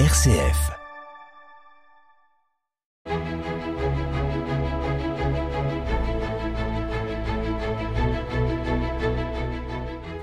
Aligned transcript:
RCF. 0.00 0.72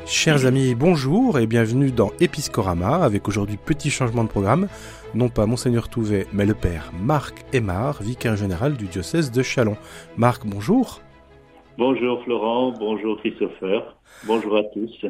Chers 0.05 0.45
amis, 0.45 0.75
bonjour 0.75 1.39
et 1.39 1.47
bienvenue 1.47 1.93
dans 1.93 2.11
Episcorama 2.19 2.95
avec 3.01 3.29
aujourd'hui 3.29 3.55
petit 3.55 3.89
changement 3.89 4.25
de 4.25 4.29
programme. 4.29 4.67
Non 5.13 5.29
pas 5.29 5.45
Monseigneur 5.45 5.87
Touvet, 5.87 6.27
mais 6.33 6.45
le 6.45 6.53
Père 6.53 6.91
Marc 7.01 7.45
Aymar, 7.53 8.03
vicaire 8.03 8.35
général 8.35 8.75
du 8.75 8.87
diocèse 8.87 9.31
de 9.31 9.41
Chalon. 9.41 9.77
Marc, 10.17 10.45
bonjour. 10.45 11.01
Bonjour 11.77 12.21
Florent, 12.23 12.73
bonjour 12.77 13.17
Christopher, 13.19 13.97
bonjour 14.25 14.57
à 14.57 14.63
tous. 14.73 15.05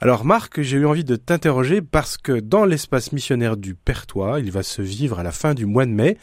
Alors 0.00 0.24
Marc, 0.24 0.60
j'ai 0.60 0.78
eu 0.78 0.86
envie 0.86 1.04
de 1.04 1.14
t'interroger 1.14 1.80
parce 1.80 2.18
que 2.18 2.40
dans 2.40 2.64
l'espace 2.64 3.12
missionnaire 3.12 3.56
du 3.56 3.76
Pertois, 3.76 4.40
il 4.40 4.50
va 4.50 4.64
se 4.64 4.82
vivre 4.82 5.20
à 5.20 5.22
la 5.22 5.30
fin 5.30 5.54
du 5.54 5.64
mois 5.64 5.86
de 5.86 5.92
mai 5.92 6.18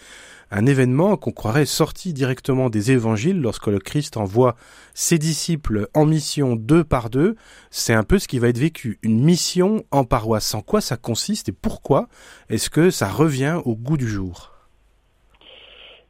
un 0.51 0.65
événement 0.65 1.15
qu'on 1.15 1.31
croirait 1.31 1.65
sorti 1.65 2.11
directement 2.11 2.69
des 2.69 2.91
évangiles 2.91 3.39
lorsque 3.39 3.67
le 3.67 3.79
Christ 3.79 4.17
envoie 4.17 4.55
ses 4.93 5.17
disciples 5.17 5.87
en 5.93 6.05
mission 6.05 6.57
deux 6.57 6.83
par 6.83 7.09
deux. 7.09 7.35
C'est 7.71 7.93
un 7.93 8.03
peu 8.03 8.19
ce 8.19 8.27
qui 8.27 8.39
va 8.39 8.49
être 8.49 8.57
vécu, 8.57 8.99
une 9.01 9.23
mission 9.23 9.85
en 9.91 10.03
paroisse. 10.03 10.53
En 10.55 10.61
quoi 10.61 10.81
ça 10.81 10.97
consiste 10.97 11.49
et 11.49 11.53
pourquoi 11.53 12.09
est-ce 12.49 12.69
que 12.69 12.89
ça 12.89 13.07
revient 13.07 13.61
au 13.63 13.75
goût 13.75 13.97
du 13.97 14.09
jour? 14.09 14.58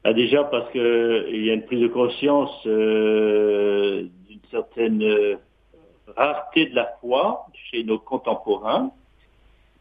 Ah, 0.03 0.13
Déjà 0.13 0.43
parce 0.43 0.71
qu'il 0.71 1.45
y 1.45 1.49
a 1.49 1.53
une 1.53 1.65
prise 1.65 1.81
de 1.81 1.87
conscience 1.87 2.51
euh, 2.65 4.03
d'une 4.27 4.41
certaine... 4.51 5.03
Euh, 5.03 5.35
rareté 6.15 6.67
de 6.67 6.75
la 6.75 6.89
foi 6.99 7.45
chez 7.53 7.83
nos 7.83 7.99
contemporains, 7.99 8.91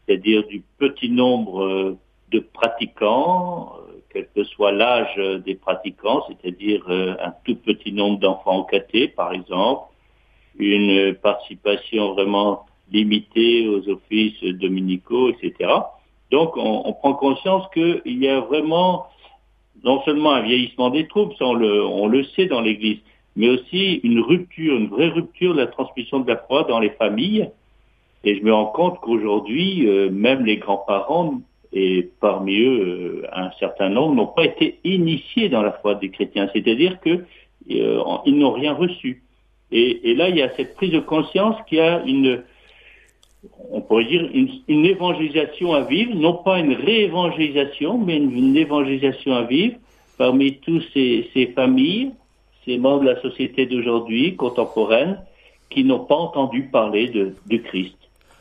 c'est-à-dire 0.05 0.45
du 0.47 0.63
petit 0.77 1.09
nombre 1.09 1.63
euh, 1.63 1.97
de 2.31 2.39
pratiquants, 2.39 3.73
euh, 3.89 4.01
quel 4.11 4.27
que 4.35 4.43
soit 4.43 4.71
l'âge 4.71 5.15
des 5.45 5.55
pratiquants, 5.55 6.23
c'est-à-dire 6.27 6.83
euh, 6.89 7.15
un 7.21 7.33
tout 7.43 7.55
petit 7.55 7.91
nombre 7.91 8.19
d'enfants 8.19 8.63
caté, 8.63 9.07
par 9.07 9.33
exemple, 9.33 9.87
une 10.57 11.13
participation 11.15 12.13
vraiment 12.13 12.65
limitée 12.91 13.67
aux 13.67 13.87
offices 13.87 14.41
dominicaux, 14.41 15.29
etc. 15.29 15.71
Donc 16.31 16.57
on, 16.57 16.91
prend 16.93 17.13
conscience 17.13 17.65
qu'il 17.73 18.01
y 18.23 18.27
a 18.27 18.39
vraiment 18.39 19.07
non 19.83 20.01
seulement 20.03 20.31
un 20.33 20.41
vieillissement 20.41 20.89
des 20.89 21.07
troupes, 21.07 21.33
on 21.39 21.53
le, 21.53 21.83
on 21.83 22.07
le 22.07 22.23
sait 22.23 22.45
dans 22.45 22.61
l'Église, 22.61 22.99
mais 23.35 23.49
aussi 23.49 24.01
une 24.03 24.19
rupture, 24.19 24.75
une 24.75 24.87
vraie 24.87 25.09
rupture 25.09 25.53
de 25.53 25.59
la 25.59 25.67
transmission 25.67 26.19
de 26.19 26.27
la 26.27 26.37
foi 26.37 26.63
dans 26.63 26.79
les 26.79 26.89
familles. 26.91 27.49
Et 28.23 28.35
je 28.35 28.43
me 28.43 28.53
rends 28.53 28.65
compte 28.65 28.99
qu'aujourd'hui, 28.99 29.87
euh, 29.87 30.09
même 30.09 30.45
les 30.45 30.57
grands-parents, 30.57 31.39
et 31.71 32.09
parmi 32.19 32.59
eux 32.59 33.21
euh, 33.23 33.27
un 33.31 33.51
certain 33.59 33.89
nombre, 33.89 34.15
n'ont 34.15 34.27
pas 34.27 34.45
été 34.45 34.79
initiés 34.83 35.49
dans 35.49 35.61
la 35.61 35.71
foi 35.71 35.95
des 35.95 36.09
chrétiens. 36.09 36.49
C'est-à-dire 36.51 36.99
qu'ils 37.01 37.23
euh, 37.71 38.03
n'ont 38.25 38.51
rien 38.51 38.73
reçu. 38.73 39.23
Et, 39.71 40.15
là, 40.15 40.29
il 40.29 40.35
y 40.35 40.41
a 40.41 40.49
cette 40.55 40.75
prise 40.75 40.91
de 40.91 40.99
conscience 40.99 41.55
qu'il 41.67 41.77
y 41.77 41.81
a 41.81 42.01
une, 42.03 42.41
on 43.71 43.81
pourrait 43.81 44.05
dire, 44.05 44.29
une, 44.33 44.85
évangélisation 44.85 45.73
à 45.73 45.81
vivre, 45.81 46.15
non 46.15 46.33
pas 46.33 46.59
une 46.59 46.73
réévangélisation, 46.73 47.97
mais 47.97 48.17
une, 48.17 48.57
évangélisation 48.57 49.33
à 49.33 49.43
vivre 49.43 49.75
parmi 50.17 50.57
tous 50.57 50.83
ces 50.93 51.53
familles 51.55 52.11
ces 52.69 52.77
membres 52.77 53.03
de 53.03 53.09
la 53.09 53.21
société 53.21 53.65
d'aujourd'hui, 53.65 54.35
contemporaine, 54.35 55.19
qui 55.69 55.83
n'ont 55.83 56.05
pas 56.05 56.15
entendu 56.15 56.63
parler 56.63 57.07
de, 57.07 57.57
Christ. 57.57 57.97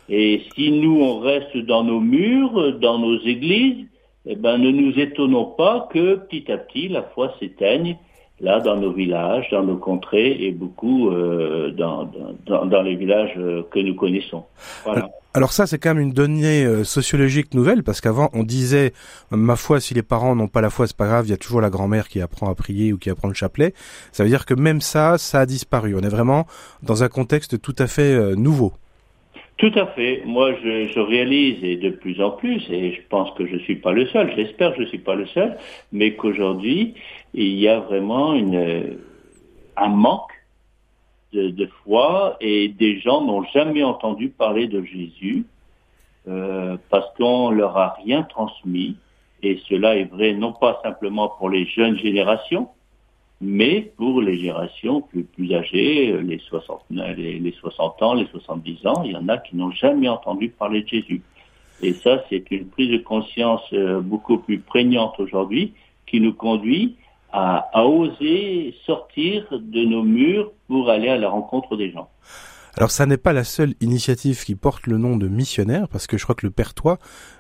Et 0.09 0.43
si 0.55 0.71
nous, 0.71 1.01
on 1.01 1.19
reste 1.19 1.57
dans 1.57 1.85
nos 1.85 2.01
murs, 2.01 2.79
dans 2.79 2.99
nos 2.99 3.19
églises, 3.21 3.87
eh 4.27 4.37
ben, 4.37 4.59
ne 4.59 4.71
nous 4.71 4.99
étonnons 4.99 5.45
pas 5.45 5.89
que 5.93 6.17
petit 6.17 6.51
à 6.51 6.59
petit, 6.59 6.89
la 6.89 7.03
foi 7.03 7.35
s'éteigne, 7.39 7.97
là, 8.41 8.61
dans 8.61 8.77
nos 8.77 8.93
villages, 8.93 9.47
dans 9.51 9.63
nos 9.63 9.77
contrées 9.77 10.37
et 10.41 10.53
beaucoup 10.53 11.11
euh, 11.11 11.71
dans, 11.73 12.11
dans, 12.47 12.67
dans, 12.67 12.83
les 12.83 12.97
villages 12.97 13.35
euh, 13.37 13.63
que 13.71 13.79
nous 13.81 13.95
connaissons. 13.95 14.45
Voilà. 14.85 15.11
Alors 15.35 15.53
ça, 15.53 15.67
c'est 15.67 15.79
quand 15.79 15.95
même 15.95 16.03
une 16.03 16.13
donnée 16.13 16.65
euh, 16.65 16.85
sociologique 16.85 17.53
nouvelle, 17.55 17.83
parce 17.83 18.01
qu'avant, 18.01 18.31
on 18.33 18.43
disait, 18.43 18.93
ma 19.31 19.57
foi, 19.57 19.79
si 19.79 19.93
les 19.93 20.03
parents 20.03 20.35
n'ont 20.35 20.49
pas 20.49 20.61
la 20.61 20.71
foi, 20.71 20.87
c'est 20.87 20.97
pas 20.97 21.07
grave, 21.07 21.27
il 21.27 21.31
y 21.31 21.35
a 21.35 21.37
toujours 21.37 21.61
la 21.61 21.71
grand-mère 21.71 22.09
qui 22.09 22.21
apprend 22.21 22.51
à 22.51 22.55
prier 22.55 22.93
ou 22.93 22.99
qui 22.99 23.11
apprend 23.11 23.29
le 23.29 23.35
chapelet. 23.35 23.75
Ça 24.11 24.25
veut 24.25 24.31
dire 24.31 24.47
que 24.47 24.55
même 24.55 24.81
ça, 24.81 25.19
ça 25.19 25.41
a 25.41 25.47
disparu. 25.47 25.95
On 25.95 26.01
est 26.01 26.09
vraiment 26.09 26.47
dans 26.83 27.05
un 27.05 27.09
contexte 27.09 27.61
tout 27.61 27.77
à 27.79 27.87
fait 27.87 28.15
euh, 28.15 28.37
nouveau. 28.37 28.73
Tout 29.59 29.73
à 29.75 29.87
fait. 29.89 30.23
Moi, 30.25 30.55
je, 30.63 31.01
réalise, 31.01 31.63
et 31.65 31.77
de 31.77 31.91
plus 31.91 32.23
en 32.23 32.31
plus, 32.31 32.63
et 32.71 32.93
je 32.93 33.01
pense 33.09 33.33
que 33.33 33.45
je 33.45 33.55
ne 33.55 33.59
suis 33.59 33.77
pas 33.77 33.91
le 33.91 34.07
seul, 34.07 34.33
j'espère 34.37 34.71
que 34.71 34.77
je 34.77 34.83
ne 34.83 34.87
suis 34.87 34.99
pas 34.99 35.17
le 35.17 35.27
seul, 35.27 35.59
mais 35.91 36.15
qu'aujourd'hui, 36.15 36.95
il 37.35 37.59
y 37.59 37.67
a 37.67 37.81
vraiment 37.81 38.35
un 39.77 39.89
manque 39.89 40.31
de, 41.33 41.69
foi 41.85 42.37
et 42.41 42.69
des 42.69 43.01
gens 43.01 43.21
n'ont 43.21 43.45
jamais 43.53 43.83
entendu 43.83 44.29
parler 44.29 44.69
de 44.69 44.83
Jésus 44.85 45.45
euh, 46.29 46.77
parce 46.89 47.13
qu'on 47.17 47.51
leur 47.51 47.77
a 47.77 47.97
rien 48.05 48.23
transmis. 48.23 48.97
Et 49.43 49.61
cela 49.69 49.97
est 49.97 50.05
vrai 50.05 50.35
non 50.35 50.53
pas 50.53 50.81
simplement 50.85 51.29
pour 51.29 51.51
les 51.51 51.67
jeunes 51.67 51.99
générations, 51.99 52.69
mais 53.41 53.93
pour 53.97 54.21
les 54.21 54.39
générations 54.39 55.01
plus, 55.01 55.55
âgées, 55.55 56.21
les 56.23 56.39
60, 56.39 56.83
les, 56.91 57.39
les 57.39 57.53
60 57.53 58.03
ans, 58.03 58.15
les 58.15 58.27
70 58.27 58.87
ans, 58.87 59.03
il 59.05 59.13
y 59.13 59.17
en 59.17 59.29
a 59.29 59.39
qui 59.39 59.57
n'ont 59.57 59.71
jamais 59.71 60.09
entendu 60.09 60.49
parler 60.49 60.83
de 60.83 60.89
Jésus. 60.89 61.23
Et 61.81 61.93
ça, 61.93 62.25
c'est 62.29 62.51
une 62.51 62.67
prise 62.67 62.91
de 62.91 62.99
conscience 62.99 63.63
euh, 63.73 64.01
beaucoup 64.01 64.39
plus 64.39 64.59
prégnante 64.59 65.21
aujourd'hui 65.21 65.75
qui 66.07 66.21
nous 66.21 66.35
conduit 66.35 66.97
à, 67.33 67.71
oser 67.85 68.75
sortir 68.87 69.47
de 69.53 69.85
nos 69.85 70.03
murs 70.03 70.51
pour 70.67 70.91
aller 70.91 71.09
à 71.09 71.17
la 71.17 71.29
rencontre 71.29 71.77
des 71.77 71.93
gens. 71.93 72.09
Alors 72.75 72.91
ça 72.91 73.07
n'est 73.07 73.19
pas 73.19 73.33
la 73.33 73.45
seule 73.45 73.75
initiative 73.81 74.45
qui 74.45 74.55
porte 74.55 74.87
le 74.87 74.99
nom 74.99 75.17
de 75.17 75.29
missionnaire, 75.29 75.89
parce 75.89 76.07
que 76.07 76.17
je 76.17 76.23
crois 76.23 76.35
que 76.35 76.47
le 76.47 76.53
Pertois 76.53 76.99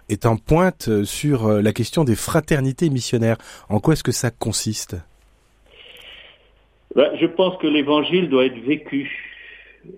est 0.09 0.26
en 0.26 0.36
pointe 0.36 0.88
euh, 0.88 1.04
sur 1.04 1.47
euh, 1.47 1.62
la 1.62 1.72
question 1.72 2.04
des 2.04 2.16
fraternités 2.16 2.91
missionnaires. 2.91 3.38
En 3.69 3.80
quoi 3.80 3.94
est-ce 3.94 4.04
que 4.04 4.12
ça 4.12 4.30
consiste? 4.30 4.97
Ben, 6.94 7.10
Je 7.21 7.26
pense 7.26 7.56
que 7.59 7.66
l'évangile 7.66 8.28
doit 8.28 8.47
être 8.47 8.59
vécu 8.59 9.34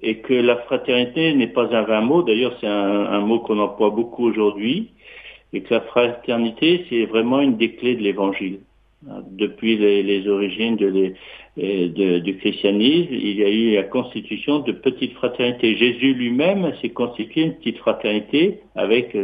et 0.03 0.19
que 0.19 0.35
la 0.35 0.57
fraternité 0.57 1.33
n'est 1.35 1.49
pas 1.49 1.75
un 1.75 1.83
vain 1.83 2.01
mot, 2.01 2.23
d'ailleurs 2.23 2.57
c'est 2.61 2.67
un, 2.67 3.21
mot 3.21 3.41
qu'on 3.41 3.59
emploie 3.59 3.91
beaucoup 3.91 4.27
aujourd'hui, 4.27 4.91
et 5.53 5.63
que 5.63 5.75
la 5.75 5.81
fraternité 5.81 6.85
c'est 6.89 7.07
vraiment 7.07 7.41
une 7.41 7.57
des 7.57 7.75
clés 7.75 7.97
de 7.97 8.03
l'évangile 8.03 8.61
depuis 9.31 9.77
les, 9.77 10.29
origines 10.29 10.77
de, 10.77 12.19
du 12.19 12.37
christianisme, 12.37 13.09
il 13.13 13.39
y 13.39 13.45
a 13.45 13.49
eu 13.49 13.75
la 13.75 13.85
constitution 13.85 14.61
de 14.61 14.73
petites 14.73 15.15
fraternités. 15.15 15.77
Jésus 15.77 16.15
lui-même 16.15 16.73
s'est 16.81 16.91
constitué 16.91 17.43
une 17.43 17.55
petite 17.55 17.79
fraternité 17.79 18.61
avec 18.75 19.17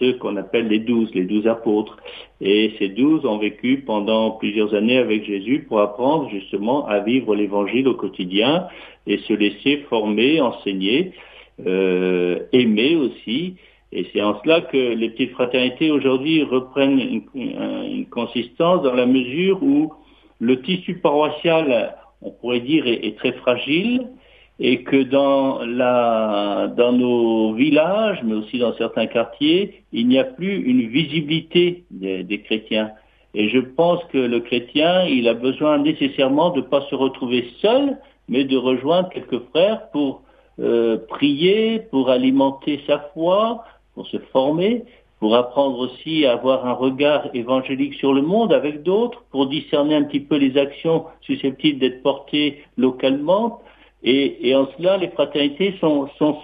ceux 0.00 0.14
qu'on 0.14 0.36
appelle 0.36 0.66
les 0.66 0.80
douze, 0.80 1.14
les 1.14 1.24
douze 1.24 1.46
apôtres. 1.46 1.96
Et 2.40 2.72
ces 2.78 2.88
douze 2.88 3.24
ont 3.24 3.38
vécu 3.38 3.84
pendant 3.86 4.32
plusieurs 4.32 4.74
années 4.74 4.98
avec 4.98 5.24
Jésus 5.24 5.66
pour 5.68 5.80
apprendre 5.80 6.28
justement 6.30 6.86
à 6.86 6.98
vivre 6.98 7.36
l'évangile 7.36 7.86
au 7.86 7.94
quotidien 7.94 8.66
et 9.06 9.18
se 9.18 9.32
laisser 9.32 9.84
former, 9.88 10.40
enseigner, 10.40 11.12
euh, 11.66 12.40
aimer 12.52 12.96
aussi 12.96 13.56
et 13.92 14.06
c'est 14.12 14.22
en 14.22 14.40
cela 14.42 14.60
que 14.60 14.76
les 14.76 15.10
petites 15.10 15.32
fraternités 15.32 15.90
aujourd'hui 15.90 16.44
reprennent 16.44 17.22
une, 17.34 18.06
consistance 18.06 18.82
dans 18.82 18.94
la 18.94 19.06
mesure 19.06 19.62
où 19.62 19.92
le 20.38 20.62
tissu 20.62 20.94
paroissial, 20.98 21.96
on 22.22 22.30
pourrait 22.30 22.60
dire, 22.60 22.86
est, 22.86 23.16
très 23.18 23.32
fragile 23.32 24.06
et 24.62 24.82
que 24.82 25.02
dans, 25.02 25.64
la, 25.64 26.70
dans 26.76 26.92
nos 26.92 27.54
villages, 27.54 28.20
mais 28.22 28.34
aussi 28.34 28.58
dans 28.58 28.74
certains 28.74 29.06
quartiers, 29.06 29.82
il 29.92 30.06
n'y 30.06 30.18
a 30.18 30.24
plus 30.24 30.54
une 30.54 30.86
visibilité 30.86 31.84
des, 31.90 32.42
chrétiens. 32.42 32.90
Et 33.32 33.48
je 33.48 33.58
pense 33.58 34.04
que 34.12 34.18
le 34.18 34.40
chrétien, 34.40 35.04
il 35.04 35.28
a 35.28 35.34
besoin 35.34 35.78
nécessairement 35.78 36.50
de 36.50 36.58
ne 36.58 36.66
pas 36.66 36.82
se 36.90 36.94
retrouver 36.94 37.46
seul, 37.62 37.96
mais 38.28 38.44
de 38.44 38.56
rejoindre 38.58 39.08
quelques 39.08 39.40
frères 39.50 39.88
pour 39.92 40.22
euh, 40.60 40.98
prier, 41.08 41.80
pour 41.90 42.10
alimenter 42.10 42.80
sa 42.86 42.98
foi, 43.14 43.64
pour 43.94 44.06
se 44.08 44.18
former, 44.30 44.84
pour 45.20 45.36
apprendre 45.36 45.78
aussi 45.78 46.26
à 46.26 46.32
avoir 46.32 46.66
un 46.66 46.74
regard 46.74 47.30
évangélique 47.32 47.94
sur 47.94 48.12
le 48.12 48.20
monde 48.20 48.52
avec 48.52 48.82
d'autres, 48.82 49.24
pour 49.30 49.46
discerner 49.46 49.94
un 49.94 50.04
petit 50.04 50.20
peu 50.20 50.36
les 50.36 50.58
actions 50.58 51.06
susceptibles 51.22 51.78
d'être 51.78 52.02
portées 52.02 52.62
localement. 52.76 53.60
Et, 54.02 54.54
en 54.54 54.68
cela, 54.76 54.96
les 54.96 55.08
fraternités 55.08 55.74
sont, 55.80 56.08
sont, 56.18 56.38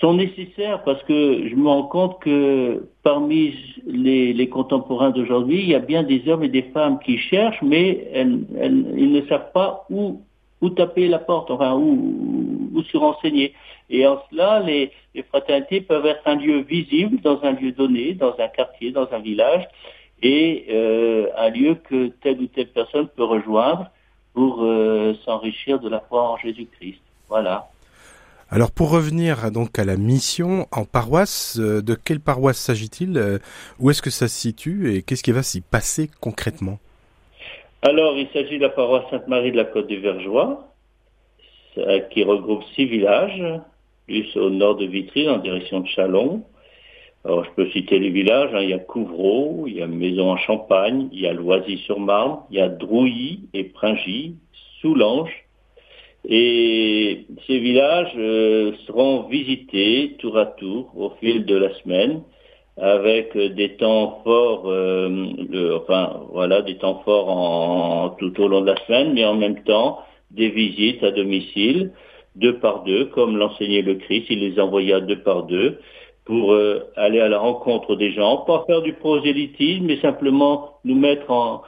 sont 0.00 0.14
nécessaires 0.14 0.82
parce 0.84 1.02
que 1.04 1.48
je 1.48 1.54
me 1.54 1.68
rends 1.68 1.84
compte 1.84 2.20
que 2.20 2.88
parmi 3.02 3.54
les, 3.86 4.48
contemporains 4.48 5.10
d'aujourd'hui, 5.10 5.60
il 5.60 5.68
y 5.68 5.74
a 5.74 5.78
bien 5.78 6.02
des 6.02 6.28
hommes 6.28 6.44
et 6.44 6.48
des 6.48 6.64
femmes 6.74 6.98
qui 6.98 7.16
cherchent, 7.16 7.62
mais 7.62 8.06
ils 8.14 9.12
ne 9.12 9.22
savent 9.28 9.52
pas 9.52 9.86
où, 9.88 10.20
où 10.60 10.70
taper 10.70 11.08
la 11.08 11.18
porte, 11.18 11.50
enfin 11.50 11.74
où, 11.74 12.70
ou 12.74 12.82
se 12.82 12.96
renseigner. 12.96 13.54
Et 13.88 14.06
en 14.06 14.20
cela, 14.30 14.60
les, 14.60 14.90
les 15.14 15.22
fraternités 15.22 15.80
peuvent 15.80 16.06
être 16.06 16.26
un 16.26 16.36
lieu 16.36 16.60
visible 16.60 17.20
dans 17.22 17.42
un 17.42 17.52
lieu 17.52 17.72
donné, 17.72 18.14
dans 18.14 18.34
un 18.38 18.48
quartier, 18.48 18.90
dans 18.90 19.10
un 19.12 19.20
village, 19.20 19.66
et 20.22 20.66
euh, 20.70 21.28
un 21.36 21.50
lieu 21.50 21.76
que 21.88 22.08
telle 22.22 22.40
ou 22.40 22.46
telle 22.46 22.68
personne 22.68 23.08
peut 23.08 23.24
rejoindre 23.24 23.90
pour 24.34 24.62
euh, 24.62 25.14
s'enrichir 25.24 25.80
de 25.80 25.88
la 25.88 26.00
foi 26.00 26.30
en 26.30 26.36
Jésus-Christ. 26.36 27.00
Voilà. 27.28 27.68
Alors 28.50 28.70
pour 28.70 28.90
revenir 28.90 29.50
donc 29.50 29.78
à 29.78 29.84
la 29.84 29.96
mission 29.96 30.66
en 30.70 30.84
paroisse, 30.84 31.58
euh, 31.58 31.80
de 31.80 31.94
quelle 31.94 32.20
paroisse 32.20 32.58
s'agit-il 32.58 33.40
Où 33.80 33.90
est-ce 33.90 34.02
que 34.02 34.10
ça 34.10 34.28
se 34.28 34.38
situe 34.38 34.94
et 34.94 35.02
qu'est-ce 35.02 35.22
qui 35.22 35.32
va 35.32 35.42
s'y 35.42 35.60
passer 35.60 36.10
concrètement? 36.20 36.78
Alors 37.82 38.16
il 38.16 38.28
s'agit 38.32 38.58
de 38.58 38.62
la 38.62 38.70
paroisse 38.70 39.04
Sainte-Marie 39.10 39.52
de 39.52 39.56
la 39.56 39.64
Côte 39.64 39.86
du 39.86 39.98
Vergeois, 40.00 40.68
qui 42.10 42.22
regroupe 42.22 42.62
six 42.74 42.86
villages, 42.86 43.42
plus 44.06 44.36
au 44.36 44.50
nord 44.50 44.76
de 44.76 44.86
Vitry, 44.86 45.28
en 45.28 45.38
direction 45.38 45.80
de 45.80 45.88
Chalon. 45.88 46.44
Alors, 47.24 47.44
je 47.44 47.50
peux 47.56 47.70
citer 47.70 47.98
les 47.98 48.10
villages. 48.10 48.50
Hein. 48.52 48.60
Il 48.62 48.70
y 48.70 48.74
a 48.74 48.78
Couvreau, 48.78 49.64
il 49.66 49.76
y 49.76 49.82
a 49.82 49.86
Maison 49.86 50.30
en 50.30 50.36
Champagne, 50.36 51.08
il 51.12 51.20
y 51.20 51.26
a 51.26 51.32
Loisy-sur-Marne, 51.32 52.40
il 52.50 52.58
y 52.58 52.60
a 52.60 52.68
Drouilly 52.68 53.48
et 53.54 53.64
Pringy, 53.64 54.36
Soulanges. 54.80 55.44
Et 56.26 57.26
ces 57.46 57.58
villages 57.58 58.12
euh, 58.16 58.72
seront 58.86 59.22
visités 59.28 60.16
tour 60.18 60.38
à 60.38 60.46
tour 60.46 60.90
au 60.96 61.10
fil 61.20 61.44
de 61.44 61.56
la 61.56 61.74
semaine 61.76 62.22
avec 62.76 63.36
des 63.36 63.76
temps 63.76 64.20
forts, 64.24 64.64
euh, 64.66 65.78
enfin 65.80 66.22
voilà, 66.32 66.62
des 66.62 66.76
temps 66.76 67.02
forts 67.04 68.16
tout 68.18 68.40
au 68.40 68.48
long 68.48 68.62
de 68.62 68.66
la 68.66 68.76
semaine, 68.86 69.12
mais 69.12 69.24
en 69.24 69.34
même 69.34 69.62
temps 69.62 70.00
des 70.30 70.48
visites 70.48 71.02
à 71.04 71.12
domicile, 71.12 71.92
deux 72.36 72.58
par 72.58 72.82
deux, 72.82 73.04
comme 73.06 73.36
l'enseignait 73.36 73.82
le 73.82 73.94
Christ, 73.94 74.26
il 74.28 74.40
les 74.40 74.58
envoya 74.58 75.00
deux 75.00 75.20
par 75.20 75.44
deux 75.44 75.78
pour 76.24 76.52
euh, 76.52 76.90
aller 76.96 77.20
à 77.20 77.28
la 77.28 77.38
rencontre 77.38 77.96
des 77.96 78.12
gens, 78.12 78.38
pas 78.38 78.64
faire 78.66 78.82
du 78.82 78.94
prosélytisme, 78.94 79.84
mais 79.84 79.98
simplement 79.98 80.78
nous 80.84 80.94
mettre 80.94 81.30
en, 81.30 81.62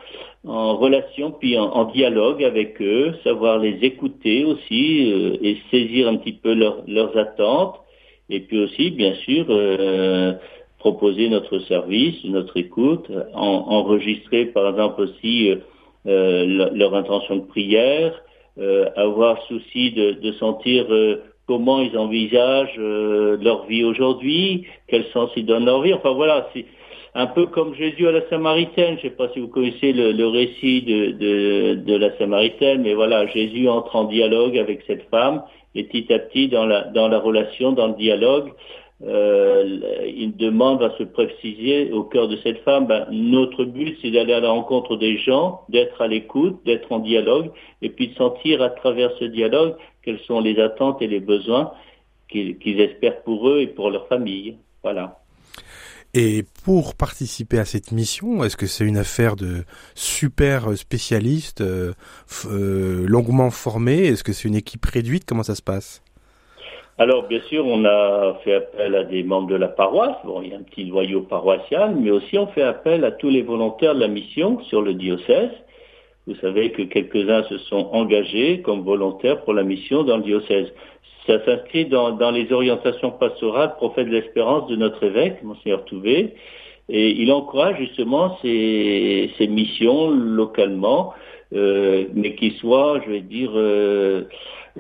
en 0.47 0.77
relation, 0.77 1.31
puis 1.31 1.59
en, 1.59 1.85
dialogue 1.85 2.43
avec 2.43 2.81
eux, 2.81 3.15
savoir 3.23 3.59
les 3.59 3.79
écouter 3.83 4.45
aussi 4.45 5.13
euh, 5.13 5.37
et 5.43 5.59
saisir 5.71 6.09
un 6.09 6.17
petit 6.17 6.33
peu 6.33 6.55
leurs 6.55 7.17
attentes, 7.19 7.77
et 8.31 8.41
puis 8.41 8.59
aussi, 8.59 8.91
bien 8.91 9.15
sûr, 9.15 9.47
euh, 9.51 10.33
proposer 10.79 11.29
notre 11.29 11.59
service, 11.61 12.17
notre 12.25 12.57
écoute, 12.57 13.11
enregistrer 13.35 14.47
par 14.47 14.69
exemple 14.71 15.03
aussi 15.03 15.53
leur 16.05 16.95
intention 16.95 17.37
de 17.37 17.47
prière, 17.47 18.23
avoir 18.95 19.43
souci 19.49 19.91
de, 19.93 20.13
de 20.13 20.33
sentir 20.33 20.87
comment 21.47 21.81
ils 21.81 21.97
envisagent 21.97 22.79
euh, 22.79 23.37
leur 23.41 23.67
vie 23.67 23.85
aujourd'hui, 23.85 24.67
quel 24.89 25.05
sens 25.13 25.31
ils 25.37 25.47
donnent 25.47 25.67
leur 25.67 25.83
vie. 25.83 25.95
Enfin 25.95 26.13
voilà, 26.13 26.49
c'est 26.53 26.65
un 27.15 27.27
peu 27.27 27.47
comme 27.47 27.75
Jésus 27.75 28.07
à 28.07 28.13
la 28.13 28.29
Samaritaine. 28.29 28.99
Je 29.01 29.07
ne 29.07 29.11
sais 29.11 29.17
pas 29.17 29.29
si 29.33 29.41
vous 29.41 29.49
connaissez 29.49 29.93
le, 29.93 30.27
récit 30.27 30.83
de, 30.83 31.13
de, 31.13 31.75
de, 31.75 31.97
la 31.97 32.17
Samaritaine, 32.19 32.83
mais 32.83 32.95
voilà, 32.95 33.27
Jésus 33.29 33.69
entre 33.69 33.97
en 33.97 34.05
dialogue 34.05 34.59
avec 34.59 34.83
cette 34.87 35.09
femme 35.11 35.43
et 35.75 35.85
petit 35.85 36.13
à 36.13 36.19
petit 36.19 36.49
dans 36.49 36.67
la, 36.67 36.85
dans 36.85 37.09
la 37.09 37.19
relation, 37.19 37.73
dans 37.73 37.89
le 37.89 37.95
dialogue, 37.95 38.53
euh, 39.05 39.79
il 40.07 40.37
demande 40.37 40.83
à 40.83 40.97
se 40.97 41.03
préciser 41.03 41.93
au 41.93 42.05
cœur 42.05 42.29
de 42.29 42.39
cette 42.39 42.63
femme, 42.63 42.87
ben, 42.87 43.07
notre 43.11 43.65
but 43.65 43.99
c'est 44.01 44.11
d'aller 44.11 44.33
à 44.33 44.41
la 44.41 44.51
rencontre 44.51 44.97
des 44.97 45.19
gens, 45.19 45.63
d'être 45.69 46.01
à 46.01 46.07
l'écoute, 46.07 46.61
d'être 46.65 46.91
en 46.91 47.01
dialogue, 47.01 47.51
et 47.83 47.91
puis 47.91 48.09
de 48.09 48.15
sentir 48.15 48.63
à 48.63 48.71
travers 48.71 49.11
ce 49.19 49.25
dialogue 49.27 49.77
quelles 50.03 50.21
sont 50.21 50.41
les 50.41 50.59
attentes 50.59 51.03
et 51.03 51.09
les 51.09 51.21
besoins 51.21 51.73
qu'ils 52.29 52.81
espèrent 52.81 53.23
pour 53.23 53.49
eux 53.49 53.61
et 53.61 53.67
pour 53.67 53.91
leur 53.91 54.09
famille. 54.09 54.57
Voilà. 54.83 55.19
Et 56.15 56.45
pour 56.65 56.95
participer 56.95 57.59
à 57.59 57.67
cette 57.67 57.93
mission, 57.93 58.43
est-ce 58.43 58.57
que 58.57 58.67
c'est 58.67 58.87
une 58.87 58.97
affaire 58.97 59.37
de 59.37 59.65
super 59.95 60.77
spécialistes, 60.77 61.61
euh, 61.61 61.93
euh, 62.47 63.07
longuement 63.07 63.51
formés? 63.51 64.07
Est-ce 64.07 64.25
que 64.25 64.33
c'est 64.33 64.49
une 64.49 64.55
équipe 64.55 64.85
réduite? 64.87 65.25
Comment 65.27 65.43
ça 65.43 65.55
se 65.55 65.63
passe? 65.63 66.03
Alors, 66.99 67.25
bien 67.29 67.41
sûr, 67.49 67.67
on 67.67 67.85
a 67.85 68.39
fait 68.43 68.55
appel 68.55 68.95
à 68.95 69.05
des 69.05 69.23
membres 69.23 69.49
de 69.49 69.57
la 69.57 69.69
paroisse. 69.69 70.17
Bon, 70.25 70.41
il 70.41 70.49
y 70.49 70.55
a 70.55 70.57
un 70.57 70.63
petit 70.63 70.87
noyau 70.87 71.21
paroissial, 71.23 71.95
mais 71.95 72.11
aussi 72.11 72.39
on 72.39 72.47
fait 72.47 72.63
appel 72.63 73.05
à 73.05 73.11
tous 73.13 73.29
les 73.29 73.43
volontaires 73.43 73.95
de 73.95 74.01
la 74.01 74.09
mission 74.09 74.61
sur 74.65 74.81
le 74.81 74.95
diocèse. 74.95 75.51
Vous 76.27 76.35
savez 76.37 76.73
que 76.73 76.83
quelques-uns 76.83 77.45
se 77.45 77.59
sont 77.59 77.91
engagés 77.93 78.63
comme 78.63 78.81
volontaires 78.81 79.43
pour 79.45 79.53
la 79.53 79.63
mission 79.63 80.05
dans 80.05 80.17
le 80.17 80.23
diocèse. 80.23 80.73
Ça 81.27 81.45
s'inscrit 81.45 81.85
dans, 81.85 82.31
les 82.31 82.51
orientations 82.53 83.11
pastorales 83.11 83.75
prophète 83.77 84.07
de 84.07 84.13
l'espérance 84.13 84.67
de 84.69 84.77
notre 84.77 85.03
évêque, 85.05 85.43
Monseigneur 85.43 85.85
Touvé, 85.85 86.35
et 86.89 87.11
il 87.11 87.31
encourage 87.31 87.77
justement 87.79 88.39
ces, 88.43 89.31
missions 89.41 90.11
localement, 90.11 91.13
euh, 91.55 92.07
mais 92.15 92.35
qui 92.35 92.51
soient, 92.53 93.01
je 93.05 93.11
vais 93.11 93.21
dire, 93.21 93.51
euh, 93.55 94.25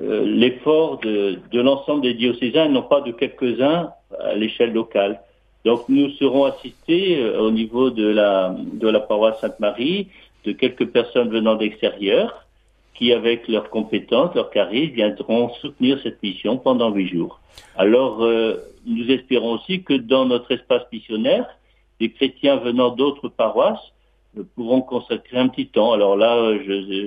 euh, 0.00 0.24
l'effort 0.24 0.98
de, 0.98 1.38
de 1.50 1.60
l'ensemble 1.60 2.02
des 2.02 2.14
diocésains, 2.14 2.68
non 2.68 2.82
pas 2.82 3.00
de 3.00 3.12
quelques-uns 3.12 3.90
à 4.20 4.34
l'échelle 4.34 4.72
locale. 4.72 5.20
Donc 5.64 5.88
nous 5.88 6.10
serons 6.10 6.44
assistés 6.44 7.18
euh, 7.18 7.40
au 7.40 7.50
niveau 7.50 7.90
de 7.90 8.06
la, 8.06 8.54
de 8.58 8.88
la 8.88 9.00
paroisse 9.00 9.40
Sainte-Marie 9.40 10.08
de 10.44 10.52
quelques 10.52 10.86
personnes 10.86 11.28
venant 11.28 11.56
d'extérieur 11.56 12.46
qui, 12.94 13.12
avec 13.12 13.48
leurs 13.48 13.68
compétences, 13.68 14.34
leur 14.34 14.50
charisme, 14.50 14.94
viendront 14.94 15.50
soutenir 15.60 15.98
cette 16.02 16.22
mission 16.22 16.56
pendant 16.56 16.90
huit 16.90 17.08
jours. 17.08 17.40
Alors, 17.76 18.24
euh, 18.24 18.56
nous 18.86 19.10
espérons 19.10 19.54
aussi 19.54 19.82
que 19.82 19.94
dans 19.94 20.24
notre 20.24 20.52
espace 20.52 20.84
missionnaire, 20.92 21.46
des 22.00 22.10
chrétiens 22.10 22.56
venant 22.56 22.90
d'autres 22.90 23.28
paroisses 23.28 23.92
pourront 24.42 24.82
consacrer 24.82 25.38
un 25.38 25.48
petit 25.48 25.68
temps. 25.68 25.92
Alors 25.92 26.16
là, 26.16 26.52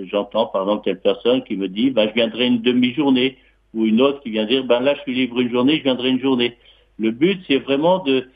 j'entends 0.05 0.47
par 0.47 0.63
exemple 0.63 0.85
telle 0.85 1.01
personne 1.01 1.43
qui 1.43 1.55
me 1.55 1.67
dit, 1.67 1.91
ben, 1.91 2.07
je 2.09 2.13
viendrai 2.13 2.47
une 2.47 2.61
demi-journée, 2.61 3.37
ou 3.73 3.85
une 3.85 4.01
autre 4.01 4.21
qui 4.21 4.31
vient 4.31 4.45
dire, 4.45 4.63
ben 4.63 4.79
là, 4.79 4.95
je 4.95 5.01
suis 5.01 5.13
libre 5.13 5.39
une 5.39 5.51
journée, 5.51 5.77
je 5.77 5.83
viendrai 5.83 6.09
une 6.09 6.19
journée. 6.19 6.57
Le 6.97 7.11
but, 7.11 7.41
c'est 7.47 7.59
vraiment 7.59 7.99
de, 7.99 8.27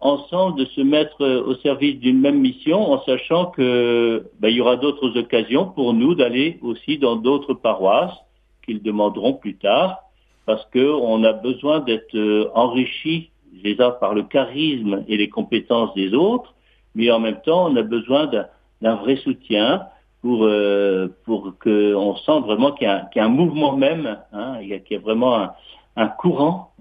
ensemble, 0.00 0.58
de 0.58 0.64
se 0.66 0.80
mettre 0.80 1.24
au 1.24 1.54
service 1.56 1.98
d'une 2.00 2.20
même 2.20 2.40
mission, 2.40 2.92
en 2.92 3.02
sachant 3.04 3.46
que 3.46 4.26
ben, 4.40 4.48
il 4.48 4.56
y 4.56 4.60
aura 4.60 4.76
d'autres 4.76 5.16
occasions 5.16 5.66
pour 5.66 5.94
nous 5.94 6.14
d'aller 6.14 6.58
aussi 6.62 6.98
dans 6.98 7.16
d'autres 7.16 7.54
paroisses 7.54 8.16
qu'ils 8.64 8.82
demanderont 8.82 9.34
plus 9.34 9.56
tard, 9.56 9.98
parce 10.46 10.64
qu'on 10.72 11.22
a 11.24 11.32
besoin 11.32 11.80
d'être 11.80 12.16
euh, 12.16 12.50
enrichis 12.54 13.30
les 13.62 13.80
uns 13.80 13.90
par 13.90 14.14
le 14.14 14.24
charisme 14.24 15.04
et 15.06 15.16
les 15.16 15.28
compétences 15.28 15.94
des 15.94 16.14
autres, 16.14 16.54
mais 16.94 17.10
en 17.10 17.20
même 17.20 17.40
temps, 17.42 17.66
on 17.70 17.76
a 17.76 17.82
besoin 17.82 18.30
d'un 18.80 18.94
vrai 18.96 19.16
soutien 19.16 19.86
pour 20.20 20.44
euh, 20.44 21.08
pour 21.24 21.54
qu'on 21.62 22.16
sente 22.16 22.46
vraiment 22.46 22.72
qu'il 22.72 22.88
y, 22.88 23.18
y, 23.18 23.20
a 23.20 23.24
un 23.24 23.28
mouvement 23.28 23.76
même, 23.76 24.18
hein, 24.32 24.58
qu'il 24.60 24.92
y, 24.92 24.96
a 24.96 24.98
vraiment 24.98 25.36
un, 25.36 25.52
un 25.96 26.08
courant 26.08 26.72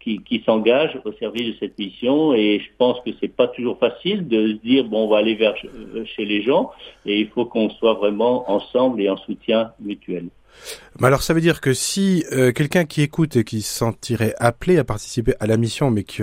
qui, 0.00 0.22
qui 0.22 0.42
s'engage 0.44 0.98
au 1.04 1.12
service 1.12 1.54
de 1.54 1.56
cette 1.60 1.78
mission. 1.78 2.34
Et 2.34 2.60
je 2.60 2.70
pense 2.76 3.00
que 3.00 3.10
c'est 3.20 3.34
pas 3.34 3.48
toujours 3.48 3.78
facile 3.78 4.26
de 4.26 4.48
se 4.48 4.52
dire 4.66 4.84
bon, 4.84 5.04
on 5.04 5.08
va 5.08 5.18
aller 5.18 5.34
vers 5.34 5.54
chez 5.56 6.24
les 6.24 6.42
gens, 6.42 6.70
et 7.06 7.20
il 7.20 7.28
faut 7.28 7.44
qu'on 7.44 7.70
soit 7.70 7.94
vraiment 7.94 8.50
ensemble 8.50 9.00
et 9.00 9.08
en 9.08 9.16
soutien 9.18 9.72
mutuel. 9.80 10.28
Alors 11.02 11.22
ça 11.22 11.34
veut 11.34 11.40
dire 11.40 11.60
que 11.60 11.72
si 11.72 12.24
euh, 12.32 12.52
quelqu'un 12.52 12.84
qui 12.84 13.02
écoute 13.02 13.36
et 13.36 13.44
qui 13.44 13.62
se 13.62 13.74
sentirait 13.74 14.34
appelé 14.38 14.78
à 14.78 14.84
participer 14.84 15.34
à 15.40 15.46
la 15.46 15.56
mission, 15.56 15.90
mais 15.90 16.04
qui, 16.04 16.22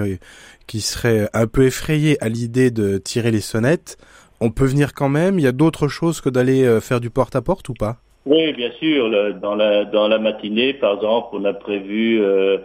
qui 0.67 0.81
serait 0.81 1.27
un 1.33 1.47
peu 1.47 1.65
effrayé 1.65 2.17
à 2.23 2.29
l'idée 2.29 2.71
de 2.71 2.97
tirer 2.97 3.31
les 3.31 3.41
sonnettes, 3.41 3.97
on 4.39 4.51
peut 4.51 4.65
venir 4.65 4.93
quand 4.93 5.09
même? 5.09 5.37
Il 5.37 5.43
y 5.43 5.47
a 5.47 5.51
d'autres 5.51 5.87
choses 5.87 6.21
que 6.21 6.29
d'aller 6.29 6.63
euh, 6.63 6.79
faire 6.79 7.01
du 7.01 7.09
porte-à-porte 7.09 7.67
ou 7.69 7.73
pas? 7.73 7.97
Oui, 8.25 8.53
bien 8.53 8.71
sûr. 8.79 9.09
dans, 9.41 9.55
la, 9.55 10.19
matinée, 10.19 10.73
par 10.73 10.95
exemple, 10.95 11.29
on 11.33 11.45
a 11.45 11.53
prévu... 11.53 12.21
Euh, 12.21 12.57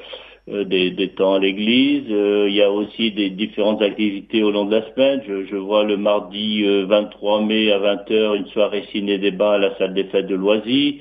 des, 0.46 1.10
temps 1.16 1.36
à 1.36 1.38
l'église. 1.38 2.04
il 2.06 2.52
y 2.52 2.60
a 2.60 2.70
aussi 2.70 3.12
des 3.12 3.30
différentes 3.30 3.80
activités 3.80 4.42
au 4.42 4.50
long 4.50 4.66
de 4.66 4.76
la 4.76 4.90
semaine. 4.90 5.22
Je, 5.26 5.46
je 5.46 5.56
vois 5.56 5.84
le 5.84 5.96
mardi 5.96 6.62
23 6.84 7.40
mai 7.40 7.72
à 7.72 7.78
20h 7.78 8.36
une 8.36 8.46
soirée 8.48 8.84
ciné-débat 8.92 9.54
à 9.54 9.58
la 9.58 9.78
salle 9.78 9.94
des 9.94 10.04
fêtes 10.04 10.26
de 10.26 10.34
Loisy. 10.34 11.00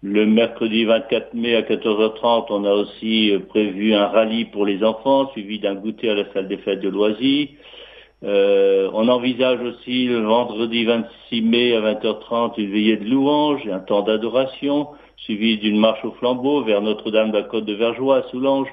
Le 0.00 0.26
mercredi 0.26 0.84
24 0.84 1.34
mai 1.34 1.56
à 1.56 1.62
14h30, 1.62 2.46
on 2.50 2.64
a 2.64 2.72
aussi 2.72 3.32
euh, 3.32 3.40
prévu 3.40 3.94
un 3.94 4.06
rallye 4.06 4.44
pour 4.44 4.64
les 4.64 4.84
enfants, 4.84 5.28
suivi 5.32 5.58
d'un 5.58 5.74
goûter 5.74 6.08
à 6.08 6.14
la 6.14 6.32
salle 6.32 6.46
des 6.46 6.58
fêtes 6.58 6.78
de 6.78 6.88
Loisy. 6.88 7.56
Euh, 8.22 8.88
on 8.92 9.08
envisage 9.08 9.60
aussi 9.60 10.06
le 10.06 10.20
vendredi 10.20 10.84
26 10.84 11.42
mai 11.42 11.74
à 11.74 11.80
20h30 11.80 12.54
une 12.58 12.70
veillée 12.70 12.96
de 12.96 13.06
louange 13.06 13.66
et 13.66 13.72
un 13.72 13.80
temps 13.80 14.02
d'adoration, 14.02 14.86
suivi 15.16 15.58
d'une 15.58 15.80
marche 15.80 16.04
au 16.04 16.12
flambeau 16.12 16.62
vers 16.62 16.80
Notre-Dame 16.80 17.32
de 17.32 17.38
la 17.38 17.42
Côte 17.42 17.64
de 17.64 17.74
Vergeois 17.74 18.18
à 18.18 18.22
Soulanges. 18.30 18.70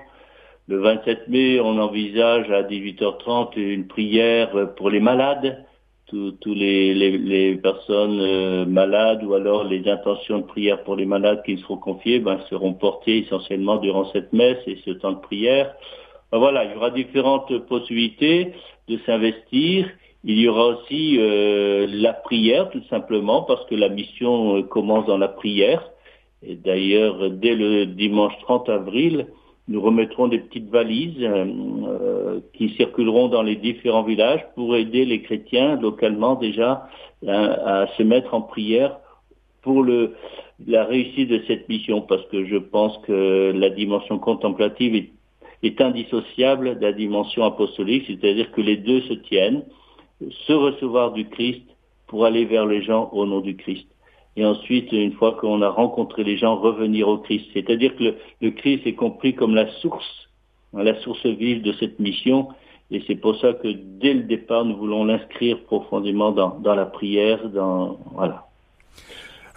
Le 0.68 0.78
27 0.78 1.28
mai, 1.28 1.60
on 1.60 1.80
envisage 1.80 2.52
à 2.52 2.62
18h30 2.62 3.58
une 3.58 3.88
prière 3.88 4.76
pour 4.76 4.92
les 4.92 5.00
malades 5.00 5.66
tous 6.08 6.54
les, 6.54 6.94
les, 6.94 7.56
personnes 7.56 8.20
euh, 8.22 8.66
malades 8.66 9.24
ou 9.24 9.34
alors 9.34 9.64
les 9.64 9.88
intentions 9.90 10.40
de 10.40 10.44
prière 10.44 10.84
pour 10.84 10.96
les 10.96 11.06
malades 11.06 11.42
qui 11.44 11.58
seront 11.58 11.78
confiées 11.78 12.20
ben, 12.20 12.40
seront 12.50 12.74
portées 12.74 13.20
essentiellement 13.20 13.78
durant 13.78 14.12
cette 14.12 14.32
messe 14.32 14.60
et 14.68 14.78
ce 14.86 14.92
temps 14.92 15.14
de 15.14 15.20
prière. 15.20 15.74
Ben, 16.32 16.38
voilà, 16.38 16.66
il 16.66 16.74
y 16.74 16.76
aura 16.76 16.92
différentes 16.92 17.58
possibilités 17.68 18.54
de 18.88 19.00
s'investir. 19.06 19.90
Il 20.24 20.40
y 20.40 20.48
aura 20.48 20.68
aussi 20.68 21.18
euh, 21.20 21.88
la 21.90 22.14
prière, 22.14 22.70
tout 22.70 22.84
simplement, 22.90 23.44
parce 23.44 23.66
que 23.66 23.76
la 23.76 23.90
mission 23.90 24.58
euh, 24.58 24.62
commence 24.64 25.06
dans 25.06 25.18
la 25.18 25.28
prière. 25.28 25.90
Et 26.44 26.56
d'ailleurs, 26.56 27.32
dès 27.32 27.56
le 27.56 27.86
dimanche 27.88 28.34
30 28.44 28.70
avril, 28.70 29.28
nous 29.68 29.82
remettrons 29.82 30.28
des 30.28 30.40
petites 30.40 30.70
valises 30.70 31.22
euh, 31.22 31.46
euh, 31.88 32.40
qui 32.54 32.70
circuleront 32.76 33.30
dans 33.30 33.42
les 33.42 33.56
différents 33.56 34.04
villages 34.04 34.46
pour 34.56 34.76
aider 34.76 35.06
les 35.06 35.22
chrétiens 35.22 35.80
localement 35.80 36.36
déjà 36.36 36.88
à, 37.28 37.88
se 37.98 38.04
mettre 38.04 38.36
en 38.36 38.42
prière 38.42 39.00
pour 39.64 39.84
la 39.84 40.84
réussite 40.86 41.28
de 41.30 41.42
cette 41.48 41.68
mission, 41.68 42.02
parce 42.02 42.24
que 42.28 42.46
je 42.46 42.58
pense 42.58 42.96
que 43.00 43.52
la 43.56 43.72
dimension 43.72 44.20
contemplative 44.20 44.94
est, 44.96 45.10
est 45.64 45.82
indissociable 45.82 46.78
de 46.78 46.86
la 46.86 46.94
dimension 46.94 47.44
apostolique, 47.44 48.04
c'est-à-dire 48.06 48.52
que 48.52 48.62
les 48.62 48.78
deux 48.78 49.02
se 49.02 49.14
tiennent, 49.14 49.64
se 50.30 50.54
recevoir 50.54 51.14
du 51.14 51.28
Christ 51.28 51.64
pour 52.06 52.26
aller 52.26 52.46
vers 52.46 52.68
les 52.68 52.84
gens 52.84 53.10
au 53.12 53.26
nom 53.26 53.40
du 53.40 53.56
Christ 53.56 53.88
et 54.38 54.46
ensuite, 54.46 54.92
une 54.92 55.14
fois 55.14 55.38
qu'on 55.40 55.62
a 55.62 55.70
rencontré 55.70 56.24
les 56.24 56.38
gens, 56.38 56.58
revenir 56.58 57.08
au 57.08 57.18
Christ. 57.20 57.46
C'est-à-dire 57.54 57.96
que 57.96 58.16
le, 58.42 58.52
Christ 58.52 58.86
est 58.86 58.96
compris 58.96 59.34
comme 59.34 59.56
la 59.56 59.72
source, 59.80 60.28
la 60.74 61.00
source 61.02 61.26
vive 61.26 61.62
de 61.62 61.74
cette 61.74 62.00
mission, 62.00 62.50
et 62.92 63.02
c'est 63.08 63.16
pour 63.16 63.40
ça 63.40 63.54
que 63.54 63.70
dès 63.72 64.14
le 64.14 64.24
départ, 64.24 64.66
nous 64.66 64.76
voulons 64.76 65.06
l'inscrire 65.06 65.64
profondément 65.64 66.32
dans, 66.32 66.76
la 66.76 66.86
prière, 66.86 67.50
dans 67.50 67.98
voilà. 68.14 68.48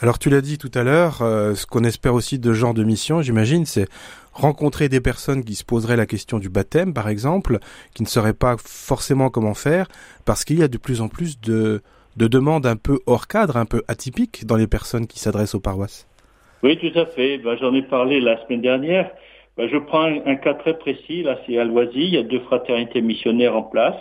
Alors 0.01 0.21
tu 0.21 0.31
l'as 0.31 0.41
dit 0.41 0.59
tout 0.59 0.71
à 0.75 0.85
l'heure, 0.85 1.23
euh, 1.23 1.57
ce 1.57 1.67
qu'on 1.67 1.83
espère 1.83 2.15
aussi 2.15 2.39
de 2.39 2.53
genre 2.53 2.73
de 2.73 2.85
mission, 2.85 3.21
j'imagine, 3.21 3.67
c'est 3.67 3.89
rencontrer 4.33 4.89
des 4.89 5.01
personnes 5.01 5.43
qui 5.45 5.57
se 5.57 5.65
poseraient 5.65 5.97
la 5.97 6.07
question 6.07 6.39
du 6.39 6.49
baptême, 6.49 6.95
par 6.95 7.09
exemple, 7.09 7.59
qui 7.95 8.05
ne 8.05 8.09
sauraient 8.09 8.33
pas 8.33 8.55
forcément 8.65 9.29
comment 9.29 9.55
faire, 9.55 9.89
parce 10.25 10.45
qu'il 10.45 10.61
y 10.61 10.63
a 10.63 10.69
de 10.69 10.79
plus 10.79 11.01
en 11.01 11.09
plus 11.09 11.41
de, 11.41 11.83
de 12.19 12.27
demandes 12.27 12.67
un 12.67 12.77
peu 12.77 12.99
hors 13.07 13.29
cadre, 13.29 13.57
un 13.57 13.65
peu 13.65 13.83
atypiques 13.87 14.45
dans 14.45 14.57
les 14.57 14.67
personnes 14.67 15.07
qui 15.07 15.21
s'adressent 15.21 15.55
aux 15.55 15.61
paroisses. 15.61 16.09
Oui, 16.65 16.77
tout 16.77 16.99
à 16.99 17.07
fait. 17.07 17.39
Ben, 17.39 17.57
J'en 17.61 17.73
ai 17.75 17.83
parlé 17.83 18.21
la 18.21 18.45
semaine 18.45 18.61
dernière. 18.61 19.11
Ben, 19.57 19.69
je 19.69 19.77
prends 19.79 20.03
un, 20.03 20.37
cas 20.37 20.55
très 20.55 20.77
précis. 20.77 21.23
Là, 21.23 21.39
c'est 21.47 21.57
à 21.59 21.65
Loisy. 21.65 21.93
Il 21.95 22.15
y 22.15 22.19
a 22.19 22.25
deux 22.25 22.41
fraternités 22.41 23.01
missionnaires 23.01 23.57
en 23.57 23.63
place 23.63 23.97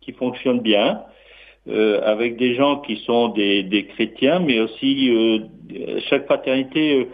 qui 0.00 0.12
fonctionnent 0.12 0.60
bien, 0.60 1.02
euh, 1.68 2.00
avec 2.02 2.38
des 2.38 2.54
gens 2.54 2.78
qui 2.78 2.96
sont 3.04 3.28
des, 3.28 3.86
chrétiens, 3.94 4.38
mais 4.38 4.60
aussi 4.60 5.10
euh, 5.10 6.00
chaque 6.08 6.24
fraternité 6.24 7.00
euh, 7.00 7.04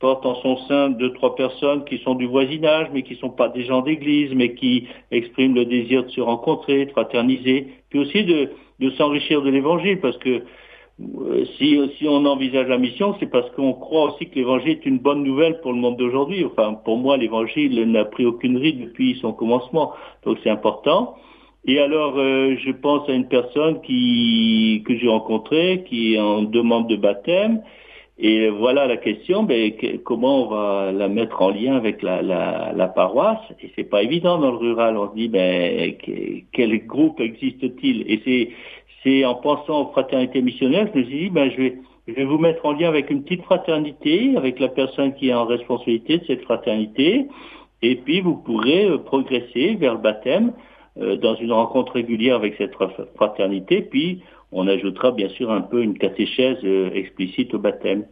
porte 0.00 0.24
en 0.26 0.36
son 0.36 0.56
sein 0.68 0.90
deux, 0.90 1.12
trois 1.12 1.34
personnes 1.34 1.84
qui 1.84 1.98
sont 1.98 2.14
du 2.14 2.26
voisinage, 2.26 2.88
mais 2.92 3.02
qui 3.02 3.14
ne 3.14 3.18
sont 3.18 3.30
pas 3.30 3.48
des 3.48 3.64
gens 3.64 3.82
d'église, 3.82 4.32
mais 4.34 4.54
qui 4.54 4.86
expriment 5.10 5.54
le 5.54 5.64
désir 5.64 6.04
de 6.04 6.10
se 6.10 6.20
rencontrer, 6.20 6.86
de 6.86 6.90
fraterniser, 6.90 7.68
puis 7.90 7.98
aussi 7.98 8.24
de, 8.24 8.50
de 8.78 8.90
s'enrichir 8.90 9.42
de 9.42 9.50
l'évangile, 9.50 10.00
parce 10.00 10.16
que 10.18 10.42
euh, 11.00 11.44
si, 11.56 11.78
si 11.96 12.08
on 12.08 12.24
envisage 12.26 12.68
la 12.68 12.78
mission, 12.78 13.14
c'est 13.20 13.30
parce 13.30 13.48
qu'on 13.52 13.72
croit 13.72 14.12
aussi 14.12 14.28
que 14.28 14.34
l'évangile 14.34 14.70
est 14.70 14.86
une 14.86 14.98
bonne 14.98 15.22
nouvelle 15.22 15.60
pour 15.60 15.72
le 15.72 15.78
monde 15.78 15.96
d'aujourd'hui. 15.96 16.44
Enfin, 16.44 16.74
pour 16.74 16.96
moi, 16.96 17.16
l'évangile 17.16 17.80
n'a 17.90 18.04
pris 18.04 18.26
aucune 18.26 18.56
ride 18.56 18.80
depuis 18.80 19.18
son 19.20 19.32
commencement, 19.32 19.92
donc 20.24 20.38
c'est 20.42 20.50
important. 20.50 21.14
Et 21.66 21.78
alors, 21.80 22.14
euh, 22.16 22.56
je 22.64 22.70
pense 22.70 23.08
à 23.08 23.12
une 23.12 23.28
personne 23.28 23.80
qui 23.82 24.82
que 24.86 24.96
j'ai 24.96 25.08
rencontrée, 25.08 25.84
qui 25.88 26.14
est 26.14 26.20
en 26.20 26.42
demande 26.42 26.88
de 26.88 26.96
baptême, 26.96 27.62
et 28.20 28.48
voilà 28.48 28.86
la 28.86 28.96
question, 28.96 29.44
ben, 29.44 29.72
comment 30.04 30.44
on 30.44 30.48
va 30.48 30.92
la 30.92 31.08
mettre 31.08 31.40
en 31.40 31.50
lien 31.50 31.76
avec 31.76 32.02
la, 32.02 32.20
la, 32.20 32.72
la 32.74 32.88
paroisse. 32.88 33.38
Et 33.62 33.70
c'est 33.76 33.88
pas 33.88 34.02
évident 34.02 34.38
dans 34.38 34.50
le 34.50 34.56
rural. 34.56 34.96
On 34.96 35.08
se 35.10 35.14
dit, 35.14 35.28
ben, 35.28 35.94
quel 36.52 36.86
groupe 36.86 37.20
existe-t-il? 37.20 38.10
Et 38.10 38.20
c'est, 38.24 38.50
c'est 39.04 39.24
en 39.24 39.36
pensant 39.36 39.82
aux 39.82 39.92
fraternités 39.92 40.42
missionnaires, 40.42 40.88
je 40.92 40.98
me 40.98 41.04
suis 41.04 41.18
dit, 41.18 41.30
ben, 41.30 41.48
je 41.50 41.56
vais, 41.56 41.78
je 42.08 42.14
vais 42.14 42.24
vous 42.24 42.38
mettre 42.38 42.66
en 42.66 42.72
lien 42.72 42.88
avec 42.88 43.08
une 43.10 43.22
petite 43.22 43.42
fraternité, 43.42 44.32
avec 44.36 44.58
la 44.58 44.68
personne 44.68 45.14
qui 45.14 45.28
est 45.28 45.34
en 45.34 45.44
responsabilité 45.44 46.18
de 46.18 46.24
cette 46.26 46.42
fraternité, 46.42 47.28
et 47.82 47.94
puis 47.94 48.20
vous 48.20 48.36
pourrez 48.36 48.86
euh, 48.86 48.98
progresser 48.98 49.76
vers 49.76 49.94
le 49.94 50.00
baptême 50.00 50.52
dans 50.98 51.34
une 51.36 51.52
rencontre 51.52 51.92
régulière 51.92 52.36
avec 52.36 52.54
cette 52.56 52.74
fraternité, 53.14 53.82
puis 53.82 54.22
on 54.52 54.66
ajoutera 54.66 55.10
bien 55.10 55.28
sûr 55.28 55.50
un 55.50 55.60
peu 55.60 55.82
une 55.82 55.98
catéchèse 55.98 56.58
euh, 56.64 56.90
explicite 56.94 57.54
au 57.54 57.58
baptême. 57.58 58.04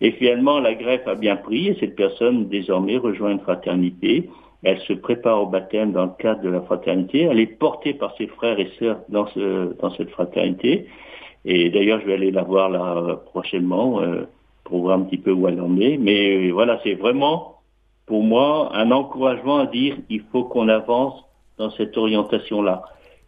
Et 0.00 0.12
finalement, 0.12 0.58
la 0.58 0.74
greffe 0.74 1.06
a 1.06 1.14
bien 1.14 1.36
pris 1.36 1.68
et 1.68 1.76
cette 1.78 1.94
personne 1.94 2.48
désormais 2.48 2.96
rejoint 2.96 3.30
une 3.30 3.40
fraternité. 3.40 4.28
Elle 4.64 4.80
se 4.80 4.92
prépare 4.92 5.42
au 5.42 5.46
baptême 5.46 5.92
dans 5.92 6.04
le 6.04 6.12
cadre 6.18 6.42
de 6.42 6.48
la 6.48 6.60
fraternité. 6.62 7.22
Elle 7.22 7.40
est 7.40 7.58
portée 7.58 7.94
par 7.94 8.16
ses 8.16 8.26
frères 8.26 8.58
et 8.58 8.70
sœurs 8.78 9.00
dans, 9.08 9.26
ce, 9.28 9.74
dans 9.80 9.90
cette 9.90 10.10
fraternité. 10.10 10.86
Et 11.44 11.70
d'ailleurs, 11.70 12.00
je 12.00 12.06
vais 12.06 12.14
aller 12.14 12.30
la 12.30 12.42
voir 12.42 12.70
là 12.70 13.20
prochainement 13.26 14.00
euh, 14.00 14.22
pour 14.64 14.82
voir 14.82 14.98
un 14.98 15.02
petit 15.02 15.18
peu 15.18 15.32
où 15.32 15.46
elle 15.46 15.60
en 15.60 15.78
est. 15.78 15.98
Mais 15.98 16.48
euh, 16.48 16.52
voilà, 16.52 16.80
c'est 16.82 16.94
vraiment 16.94 17.58
pour 18.06 18.22
moi 18.22 18.70
un 18.74 18.90
encouragement 18.90 19.58
à 19.58 19.66
dire 19.66 19.96
il 20.08 20.22
faut 20.32 20.44
qu'on 20.44 20.68
avance 20.68 21.14
dans 21.62 21.70
cette 21.76 21.96
orientation-là. 21.96 22.82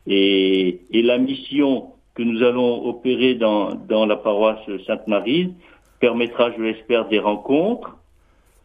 Et, 0.06 0.80
la 0.92 1.18
mission 1.18 1.92
que 2.14 2.22
nous 2.22 2.42
allons 2.42 2.86
opérer 2.86 3.34
dans, 3.34 4.06
la 4.06 4.16
paroisse 4.16 4.66
Sainte-Marie 4.86 5.54
permettra, 6.00 6.52
je 6.52 6.62
l'espère, 6.62 7.08
des 7.08 7.18
rencontres 7.18 7.96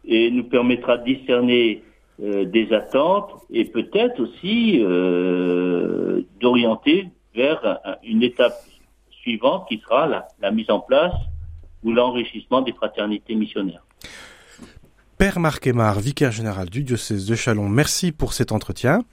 et 0.04 0.30
nous 0.30 0.44
permettra 0.44 0.98
de 0.98 1.04
discerner 1.04 1.82
euh, 2.22 2.44
des 2.44 2.72
attentes 2.72 3.30
et 3.50 3.64
peut-être 3.64 4.20
aussi 4.20 4.80
euh, 4.80 6.22
d'orienter 6.40 7.08
vers 7.34 7.78
une 8.02 8.22
étape 8.22 8.58
suivante 9.22 9.66
qui 9.68 9.78
sera 9.78 10.06
la, 10.06 10.28
la 10.40 10.50
mise 10.50 10.70
en 10.70 10.80
place 10.80 11.14
ou 11.84 11.92
l'enrichissement 11.92 12.62
des 12.62 12.72
fraternités 12.72 13.34
missionnaires. 13.34 13.84
Père 15.16 15.38
Marc 15.38 15.66
Aymar, 15.66 16.00
vicaire 16.00 16.32
général 16.32 16.70
du 16.70 16.82
diocèse 16.82 17.26
de 17.26 17.34
Chalon, 17.34 17.68
merci 17.68 18.10
pour 18.10 18.32
cet 18.32 18.52
entretien. 18.52 19.04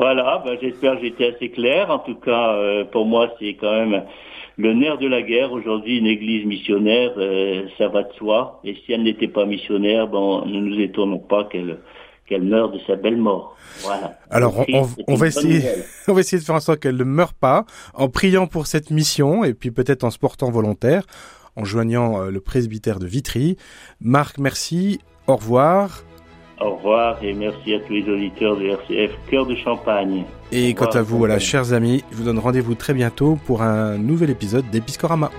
Voilà, 0.00 0.42
ben, 0.42 0.56
j'espère 0.62 0.94
que 0.94 1.02
j'étais 1.02 1.34
assez 1.34 1.50
clair. 1.50 1.90
En 1.90 1.98
tout 1.98 2.14
cas, 2.14 2.54
euh, 2.54 2.84
pour 2.86 3.04
moi, 3.04 3.34
c'est 3.38 3.52
quand 3.60 3.70
même 3.70 4.04
le 4.56 4.72
nerf 4.72 4.96
de 4.96 5.06
la 5.06 5.20
guerre. 5.20 5.52
Aujourd'hui, 5.52 5.98
une 5.98 6.06
église 6.06 6.46
missionnaire, 6.46 7.12
euh, 7.18 7.66
ça 7.76 7.88
va 7.88 8.04
de 8.04 8.12
soi. 8.14 8.62
Et 8.64 8.76
si 8.76 8.94
elle 8.94 9.02
n'était 9.02 9.28
pas 9.28 9.44
missionnaire, 9.44 10.08
bon, 10.08 10.46
ne 10.46 10.58
nous 10.58 10.80
étonnons 10.80 11.18
pas 11.18 11.44
qu'elle 11.44 11.80
qu'elle 12.26 12.44
meure 12.44 12.70
de 12.70 12.78
sa 12.86 12.96
belle 12.96 13.18
mort. 13.18 13.56
Voilà. 13.80 14.18
Alors, 14.30 14.64
on, 15.06 15.14
va 15.16 15.26
essayer, 15.26 15.62
on 16.08 16.14
va 16.14 16.20
essayer 16.20 16.38
de 16.38 16.44
faire 16.44 16.54
en 16.54 16.60
sorte 16.60 16.78
qu'elle 16.78 16.96
ne 16.96 17.04
meure 17.04 17.34
pas, 17.34 17.66
en 17.92 18.08
priant 18.08 18.46
pour 18.46 18.68
cette 18.68 18.90
mission, 18.90 19.44
et 19.44 19.52
puis 19.52 19.70
peut-être 19.70 20.04
en 20.04 20.10
se 20.10 20.18
portant 20.18 20.50
volontaire, 20.50 21.02
en 21.56 21.64
joignant 21.64 22.22
euh, 22.22 22.30
le 22.30 22.40
presbytère 22.40 23.00
de 23.00 23.06
Vitry. 23.06 23.56
Marc, 24.00 24.38
merci. 24.38 25.00
Au 25.26 25.36
revoir. 25.36 26.04
Au 26.60 26.74
revoir 26.76 27.16
et 27.24 27.32
merci 27.32 27.74
à 27.74 27.80
tous 27.80 27.94
les 27.94 28.06
auditeurs 28.06 28.54
de 28.56 28.66
RCF 28.66 29.12
Cœur 29.30 29.46
de 29.46 29.54
Champagne. 29.54 30.24
Et 30.52 30.74
quant 30.74 30.90
à 30.90 31.00
vous, 31.00 31.16
voilà, 31.16 31.38
chers 31.38 31.72
amis, 31.72 32.04
je 32.10 32.16
vous 32.16 32.24
donne 32.24 32.38
rendez-vous 32.38 32.74
très 32.74 32.92
bientôt 32.92 33.38
pour 33.46 33.62
un 33.62 33.96
nouvel 33.96 34.28
épisode 34.28 34.68
d'Episcorama. 34.70 35.30